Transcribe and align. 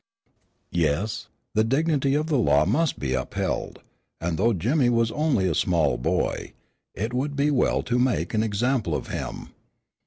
Yes, 0.71 1.27
the 1.53 1.63
dignity 1.63 2.15
of 2.15 2.25
the 2.25 2.39
law 2.39 2.65
must 2.65 2.97
be 2.97 3.13
upheld, 3.13 3.83
and 4.19 4.35
though 4.35 4.51
Jimmy 4.51 4.89
was 4.89 5.11
only 5.11 5.47
a 5.47 5.53
small 5.53 5.95
boy, 5.95 6.53
it 6.95 7.13
would 7.13 7.35
be 7.35 7.51
well 7.51 7.83
to 7.83 7.99
make 7.99 8.33
an 8.33 8.41
example 8.41 8.95
of 8.95 9.09
him. 9.09 9.49